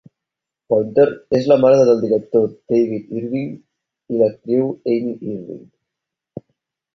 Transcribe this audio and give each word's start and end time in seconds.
Pointer 0.73 1.03
és 1.39 1.49
la 1.51 1.57
mare 1.65 1.83
del 1.89 2.01
director 2.05 2.47
David 2.73 3.11
Irving 3.19 3.53
i 4.15 4.23
l'actriu 4.23 4.67
Amy 4.95 5.15
Irving. 5.35 5.63